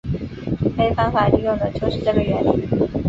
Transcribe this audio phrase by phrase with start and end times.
[0.75, 2.67] 该方法利用的就是这个原理。